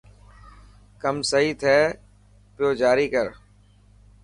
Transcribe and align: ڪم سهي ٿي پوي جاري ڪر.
ڪم 1.01 1.15
سهي 1.31 1.51
ٿي 1.61 1.75
پوي 2.55 2.69
جاري 2.81 3.07
ڪر. 3.13 3.25